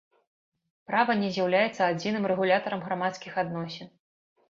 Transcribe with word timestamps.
Права 0.91 1.15
не 1.19 1.29
з'яўляецца 1.35 1.81
адзіным 1.91 2.29
рэгулятарам 2.35 2.85
грамадскіх 2.89 3.33
адносін. 3.47 3.97